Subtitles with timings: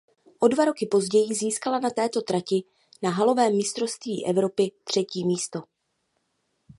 [0.39, 2.63] O dva roky později získala na této trati
[3.03, 5.63] na halovém mistrovství Evropy třetí místo.